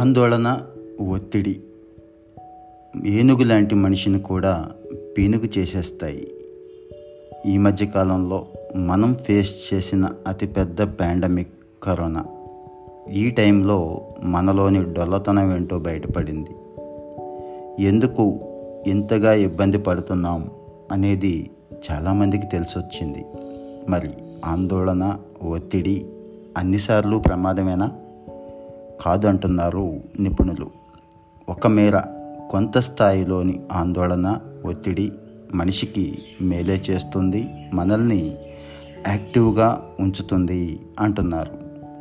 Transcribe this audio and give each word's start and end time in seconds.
ఆందోళన 0.00 0.60
ఒత్తిడి 1.08 1.60
ఏనుగు 3.06 3.44
లాంటి 3.44 3.74
మనిషిని 3.74 4.20
కూడా 4.20 4.70
పీనుగు 5.18 5.58
చేసేస్తాయి. 5.58 6.28
ఈ 7.46 7.58
మధ్యకాలంలో 7.58 8.46
మనం 8.76 9.14
ఫేస్ 9.14 9.74
చేసిన 9.74 10.08
అతిపెద్ద 10.26 10.82
పాండమిక్ 10.82 11.48
కరోనా. 11.82 12.24
ఈ 13.12 13.30
టైంలో 13.30 14.00
మనలోని 14.22 14.92
డొల్లతనం 14.92 15.56
ఏంటో 15.56 15.78
బయటపడింది. 15.78 16.50
ఎందుకు 17.84 18.40
ఇంతగా 18.86 19.32
ఇబ్బంది 19.32 19.78
పడుతున్నాం 19.78 20.50
అనేది 20.92 21.50
చాలామందికి 21.90 22.46
తెలిసొచ్చింది. 22.46 23.24
మరి 23.88 24.10
ఆందోళన 24.44 25.18
ఒత్తిడి 25.42 26.06
అన్నిసార్లు 26.56 27.16
ప్రమాదమేనా? 27.16 27.92
కాదు 29.00 29.26
అంటున్నారు 29.26 30.00
నిపుణులు. 30.20 30.66
ఒక 31.48 31.66
మేర 31.66 32.00
కొంత 32.50 32.78
స్థాయిలోని 32.78 33.60
ఆందోళన 33.72 34.38
ఒత్తిడి 34.64 35.12
మనిషికి 35.54 36.18
మేలే 36.40 36.82
చేస్తుంది 36.90 37.48
మనల్ని 37.74 38.36
యాక్టివ్గా 39.08 39.82
ఉంచుతుంది 40.00 40.80
అంటున్నారు. 41.00 41.52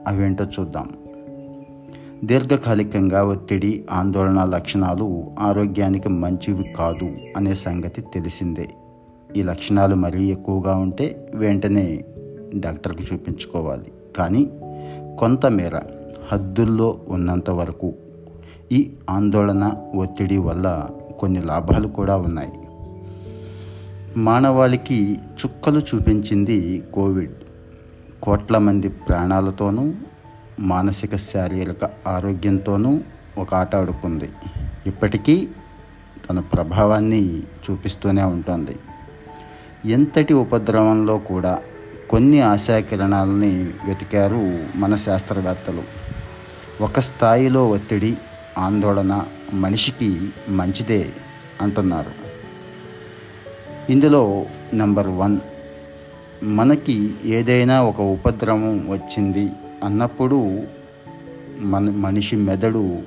అవేంటో 0.07 0.45
చూద్దాం. 0.45 0.89
దీర్ఘకాలికంగా 2.23 3.23
ఒత్తిడి 3.23 3.85
ఆందోళన 3.91 4.43
లక్షణాలు 4.43 5.23
ఆరోగ్యానికి 5.39 6.09
మంచివి 6.09 6.63
కాదు 6.63 7.11
అనే 7.37 7.55
సంగతి 7.55 8.01
తెలిసిందే. 8.01 8.69
ఈ 9.37 9.43
లక్షణాలు 9.43 9.95
మరీ 9.95 10.25
ఎక్కువగా 10.25 10.75
ఉంటే 10.75 11.31
వెంటనే 11.35 12.05
డాక్టర్కి 12.55 13.03
చూపించుకోవాలి. 13.13 13.91
కానీ 14.17 14.49
కొంతమేర 15.19 15.79
హద్దుల్లో 16.31 16.99
ఉన్నంత 17.09 17.49
వరకు 17.49 17.93
ఈ 18.71 18.93
ఆందోళన 19.09 19.71
ఒత్తిడి 19.95 20.37
వల్ల 20.37 20.87
కొన్ని 21.19 21.41
లాభాలు 21.41 21.87
కూడా 21.87 22.17
ఉన్నాయి. 22.17 22.51
మానవాళికి 24.17 25.13
చుక్కలు 25.13 25.79
చూపించింది 25.79 26.83
కోవిడ్. 26.93 27.33
కోట్ల 28.23 28.57
మంది 28.57 28.89
ప్రాణాలతోనూ 28.89 29.93
మానసిక 30.59 31.15
శారీరక 31.15 31.89
ఆరోగ్యంతోనూ 32.07 32.99
ఒక 33.37 33.55
ఆట 33.55 33.75
ఆడుకుంది. 33.75 34.29
ఇప్పటికీ 34.87 35.47
తన 36.29 36.39
ప్రభావాన్ని 36.39 37.39
చూపిస్తూనే 37.39 38.23
ఉంటుంది. 38.23 38.75
ఎంతటి 39.91 40.33
ఉపద్రవంలో 40.33 41.17
కూడా 41.17 41.59
కొన్ని 42.09 42.41
ఆశాకిరణాలని 42.41 43.69
వెతికారు 43.87 44.59
మన 44.75 44.95
శాస్త్రవేత్తలు. 44.95 46.08
ఒక 46.81 46.99
స్థాయిలో 46.99 47.69
ఒత్తిడి 47.69 48.17
ఆందోళన 48.57 49.25
మనిషికి 49.53 50.29
మంచిదే 50.49 51.09
అంటున్నారు. 51.61 52.11
ఇందులో 53.91 54.45
నెంబర్ 54.73 55.07
వన్ 55.07 55.39
మనకి 56.43 57.13
ఏదైనా 57.25 57.83
ఒక 57.83 58.01
ఉపద్రవం 58.01 58.91
వచ్చింది 58.91 59.49
అన్నప్పుడు 59.83 60.63
మన 61.59 61.89
మనిషి 61.89 62.35
మెదడు 62.35 63.01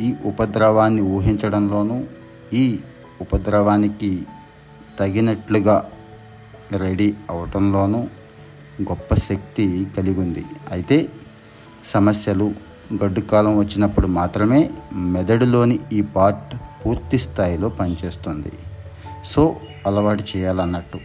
ఈ 0.00 0.14
ఉపద్రవాన్ని 0.24 1.02
ఊహించడంలోనూ 1.02 2.04
ఈ 2.52 2.78
ఉపద్రవానికి 3.20 4.22
తగినట్లుగా 4.98 5.90
రెడీ 6.72 7.14
అవటంలోనూ 7.30 7.98
గొప్ప 8.82 9.14
శక్తి 9.14 9.86
కలిగి 9.96 10.20
ఉంది 10.20 10.44
అయితే 10.70 11.08
సమస్యలు 11.84 12.52
గడ్డుకాలం 13.04 13.58
వచ్చినప్పుడు 13.58 14.06
మాత్రమే 14.06 14.70
మెదడులోని 14.92 15.80
ఈ 15.92 16.00
పార్ట్ 16.00 16.56
పూర్తి 16.86 17.18
స్థాయిలో 17.18 17.68
పనిచేస్తుంది. 17.68 18.52
సో 19.24 19.56
అలవాటు 19.86 20.24
చేయాలన్నట్టు. 20.36 20.98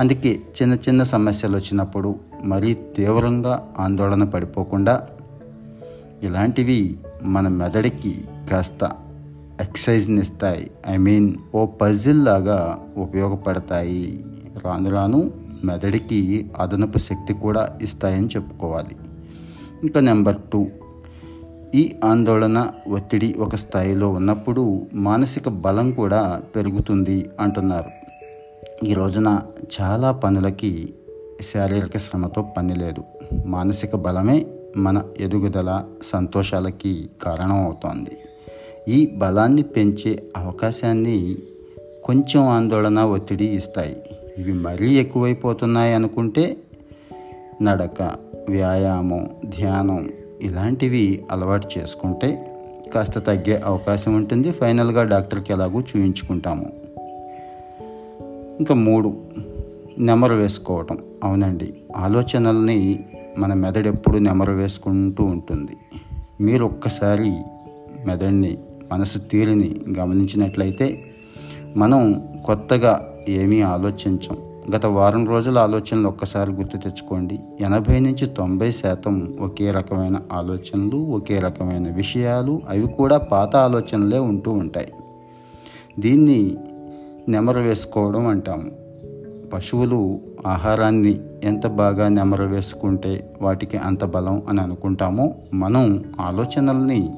అందుకే 0.00 0.40
చిన్న 0.62 0.74
చిన్న 0.74 1.02
సమస్యలు 1.02 1.56
వచ్చినప్పుడు 1.56 2.18
మరీ 2.44 2.74
తీవ్రంగా 2.74 3.68
ఆందోళన 3.78 4.24
పడిపోకుండా 4.24 5.08
ఇలాంటివి 6.22 6.98
మన 7.22 7.48
మెదడుకి 7.48 8.24
కాస్త 8.50 8.90
ఎక్సైజ్ని 9.60 10.20
ఇస్తాయి 10.20 10.70
ఐ 10.86 10.96
మీన్ 10.96 11.34
ఓ 11.54 11.66
పజిల్ 11.66 12.24
లాగా 12.24 12.78
ఉపయోగపడతాయి. 12.96 14.24
రాను 14.64 14.90
రాను 14.90 15.30
మెదడుకి 15.64 16.50
అదనపు 16.58 16.98
శక్తి 16.98 17.34
కూడా 17.34 17.68
ఇస్తాయని 17.82 18.26
చెప్పుకోవాలి. 18.26 18.96
ఇంకా 19.82 20.00
నెంబర్ 20.00 20.36
టూ. 20.52 20.66
ఈ 21.74 21.96
ఆందోళన 22.04 22.70
ఒత్తిడి 22.88 23.34
ఒక 23.38 23.56
స్థాయిలో 23.56 24.10
ఉన్నప్పుడు 24.10 24.80
మానసిక 24.94 25.48
బలం 25.48 25.92
కూడా 25.92 26.42
పెరుగుతుంది 26.56 27.26
అంటున్నారు. 27.40 27.90
ఈ 28.84 28.94
రోజున 28.94 29.40
చాలా 29.80 30.12
పనులకి 30.12 30.94
శారీరక 31.52 31.98
శ్రమతో 31.98 32.42
పని 32.42 32.74
లేదు. 32.74 33.02
మానసిక 33.46 33.96
బలమే 33.96 34.46
మన 34.76 35.02
ఎదుగుదల 35.20 35.84
సంతోషాలకి 36.12 37.10
కారణం 37.22 37.64
అవుతోంది. 37.64 38.10
ఈ 38.88 39.14
బలాన్ని 39.16 39.62
పెంచే 39.62 40.22
అవకాశాన్ని 40.36 41.36
కొంచెం 42.04 42.48
ఆందోళన 42.48 43.00
ఒత్తిడి 43.00 43.44
ఇస్తాయి. 43.44 43.96
ఇవి 44.38 44.52
మరీ 44.52 44.94
ఎక్కువైపోతున్నాయి 44.94 45.94
అనుకుంటే 45.94 46.56
నడక 47.62 48.16
వ్యాయామం 48.48 49.28
ధ్యానం 49.44 50.08
ఇలాంటివి 50.42 51.24
అలవాటు 51.30 51.68
చేసుకుంటే 51.78 52.48
కాస్త 52.94 53.18
తగ్గే 53.18 53.60
అవకాశం 53.64 54.14
ఉంటుంది. 54.14 54.52
ఫైనల్గా 54.52 55.02
డాక్టర్కి 55.02 55.52
ఎలాగూ 55.52 55.80
చూయించుకుంటాము. 55.80 56.72
ఇంకా 58.58 58.74
మూడు 58.74 59.16
నెమరు 59.98 60.34
వేసుకోవటం. 60.34 60.98
అవునండి 61.24 61.74
ఆలోచనల్ని 61.96 63.04
మన 63.38 63.54
మెదడు 63.54 63.88
ఎప్పుడు 63.88 64.18
నెమరు 64.18 64.52
వేసుకుంటూ 64.52 65.24
ఉంటుంది. 65.24 65.72
మీరు 66.40 66.64
ఒక్కసారి 66.64 67.32
మెదడుని 68.06 68.58
మనసు 68.92 69.18
తీరుని 69.18 69.76
గమనించినట్లయితే 69.98 71.00
మనం 71.76 72.28
కొత్తగా 72.46 73.08
ఏమీ 73.28 73.60
ఆలోచించం. 73.60 74.51
గత 74.70 74.86
వారం 74.86 75.28
రోజుల 75.28 75.58
ఆలోచనలు 75.58 76.08
ఒక్కసారి 76.08 76.52
గుర్తు 76.52 76.76
తెచ్చుకోండి. 76.76 77.40
ఎనభై 77.60 78.00
నుంచి 78.00 78.26
తొంభై 78.26 78.72
శాతం 78.72 79.36
ఒకే 79.40 79.70
రకమైన 79.70 80.20
ఆలోచనలు 80.32 80.96
ఒకే 80.96 81.38
రకమైన 81.38 81.92
విషయాలు 81.92 82.62
అవి 82.68 82.86
కూడా 82.86 83.18
పాత 83.18 83.56
ఆలోచనలే 83.56 84.18
ఉంటూ 84.18 84.50
ఉంటాయి. 84.50 84.92
దీన్ని 85.98 86.56
నెమరు 87.28 87.60
వేసుకోవడం 87.60 88.26
అంటాము. 88.26 88.70
పశువులు 89.52 90.20
ఆహారాన్ని 90.46 91.20
ఎంత 91.44 91.66
బాగా 91.66 92.08
నెమరు 92.08 92.44
వేసుకుంటే 92.44 93.36
వాటికి 93.42 93.76
అంత 93.76 94.04
బలం 94.04 94.42
అని 94.48 94.60
అనుకుంటామో 94.60 95.34
మనం 95.54 96.04
ఆలోచనల్ని 96.20 97.10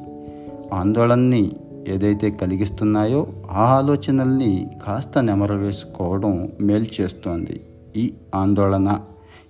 ఆందోళనని 0.75 1.53
ఏదైతే 1.89 2.31
కలిగిస్తున్నాయో 2.31 3.27
ఆ 3.51 3.65
ఆలోచనల్ని 3.65 4.67
కాస్త 4.87 5.19
నెమరవేసుకోవడం 5.19 6.53
మేలు 6.61 6.87
చేస్తోంది. 7.01 7.61
ఈ 7.97 8.15
ఆందోళన 8.35 9.01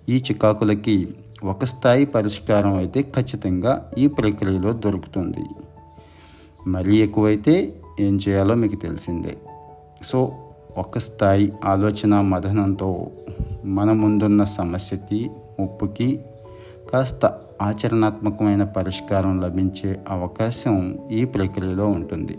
ఈ 0.09 0.17
చికాకులకి 0.17 1.09
ఒక 1.45 1.65
స్థాయి 1.65 2.05
పరిష్కారం 2.05 2.75
అయితే 2.75 3.03
ఖచ్చితంగా 3.03 3.91
ఈ 3.99 4.07
ప్రక్రియలో 4.07 4.73
దొరుకుతుంది. 4.73 5.45
మరీ 6.67 6.97
ఎక్కువైతే 6.97 7.75
ఏం 8.01 8.21
చేయాలో 8.29 8.55
మీకు 8.55 8.77
తెలిసిందే. 8.77 9.37
సో 10.07 10.33
ఒక 10.79 10.99
స్థాయి 10.99 11.53
ఆలోచన 11.65 12.21
మదనంతో 12.21 13.11
మన 13.65 13.93
ముందున్న 13.93 14.45
సమస్యకి 14.45 15.31
ముప్పుకి 15.61 16.21
కాస్త 16.95 17.27
ఆచరణాత్మకమైన 17.63 18.65
పరిష్కారం 18.65 19.41
లభించే 19.41 20.01
అవకాశం 20.09 20.99
ఈ 21.11 21.25
ప్రక్రియలో 21.25 21.87
ఉంటుంది. 21.87 22.39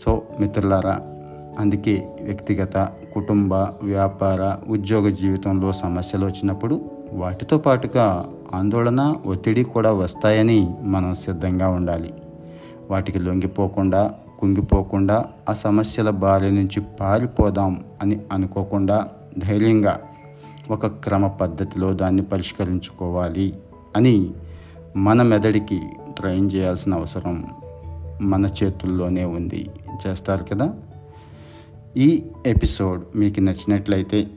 సో 0.00 0.22
మిత్రులారా 0.40 1.00
అందుకే 1.58 2.08
వ్యక్తిగత 2.22 2.88
కుటుంబ 3.14 3.54
వ్యాపార 3.82 4.70
ఉద్యోగ 4.70 5.08
జీవితంలో 5.08 5.72
సమస్యలు 5.72 6.26
వచ్చినప్పుడు 6.26 6.80
వాటితో 7.12 7.58
పాటుగా 7.58 8.28
ఆందోళన 8.54 9.14
ఒత్తిడి 9.26 9.62
కూడా 9.62 9.92
వస్తాయని 9.92 10.74
మనం 10.82 11.14
సిద్ధంగా 11.14 11.68
ఉండాలి. 11.68 12.14
వాటికి 12.90 13.18
లొంగిపోకుండా 13.18 14.14
కుంగిపోకుండా 14.38 15.24
ఆ 15.48 15.52
సమస్యల 15.52 16.10
బారి 16.10 16.50
నుంచి 16.54 16.80
పారిపోదాం 17.00 17.84
అని 18.02 18.20
అనుకోకుండా 18.32 19.08
ధైర్యంగా 19.38 20.00
ఒక 20.70 20.86
క్రమ 20.86 21.26
పద్ధతిలో 21.26 21.92
దాన్ని 21.92 22.22
పరిష్కరించుకోవాలి 22.22 23.54
అని 23.96 24.30
మన 24.96 25.22
మెదడికి 25.22 25.80
ట్రైన్ 26.18 26.50
చేయాల్సిన 26.54 26.94
అవసరం 26.94 27.46
మన 28.22 28.50
చేతుల్లోనే 28.62 29.24
ఉంది. 29.24 29.70
చేస్తారు 30.06 30.44
కదా? 30.44 30.74
ఈ 31.96 32.24
ఎపిసోడ్ 32.46 33.02
మీకు 33.16 33.40
నచ్చినట్లయితే 33.40 34.30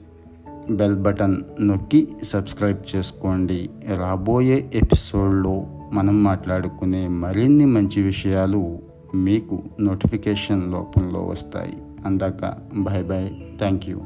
బెల్ 0.70 0.96
బటన్ 0.96 1.36
నొక్కి 1.60 2.08
సబ్స్క్రైబ్ 2.22 2.96
చేసుకోండి. 2.96 3.70
రాబోయే 3.96 4.70
ఎపిసోడ్లో 4.74 5.66
మనం 5.92 6.24
మాట్లాడుకునే 6.24 7.08
మరిన్ని 7.08 7.64
మంచి 7.64 8.02
విషయాలు 8.02 8.78
మీకు 9.14 9.62
నోటిఫికేషన్ 9.80 10.72
లోపంలో 10.72 11.20
వస్తాయి. 11.20 11.76
అందాక 12.06 12.54
బాయ్ 12.74 13.04
బాయ్. 13.04 13.58
Thank 13.58 13.88
you. 13.88 14.00